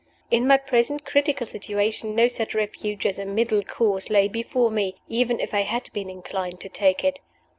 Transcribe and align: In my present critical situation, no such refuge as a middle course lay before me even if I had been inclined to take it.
In 0.31 0.47
my 0.47 0.57
present 0.57 1.05
critical 1.05 1.45
situation, 1.45 2.15
no 2.15 2.27
such 2.27 2.55
refuge 2.55 3.05
as 3.05 3.19
a 3.19 3.23
middle 3.27 3.61
course 3.61 4.09
lay 4.09 4.27
before 4.27 4.71
me 4.71 4.95
even 5.07 5.39
if 5.39 5.53
I 5.53 5.61
had 5.61 5.93
been 5.93 6.09
inclined 6.09 6.59
to 6.61 6.69
take 6.69 7.03
it. 7.03 7.19